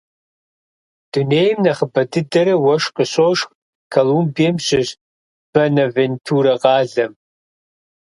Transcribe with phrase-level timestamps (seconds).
[1.11, 3.47] Дунейм нэхъыбэ дыдэрэ уэшх къыщошх
[3.93, 4.89] Колумбием щыщ
[5.51, 7.13] Бэнавентурэ къалэм.